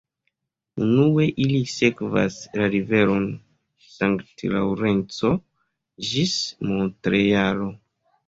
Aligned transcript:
Unue 0.83 1.25
ili 1.43 1.59
sekvas 1.71 2.37
la 2.61 2.69
riveron 2.75 3.27
Sankt-Laŭrenco 3.97 5.33
ĝis 6.13 6.35
Montrealo. 6.73 7.69